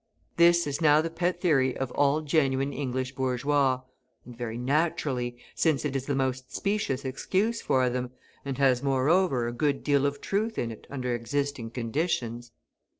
[0.37, 3.81] This is now the pet theory of all genuine English bourgeois,
[4.25, 8.09] and very naturally, since it is the most specious excuse for them,
[8.43, 12.51] and has, moreover, a good deal of truth in it under existing conditions.